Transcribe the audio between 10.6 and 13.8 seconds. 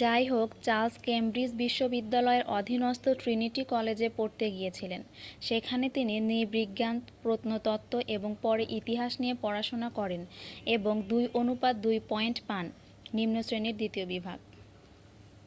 এবং ২:২ পয়েন্ট পান নিম্ন শ্রেণীর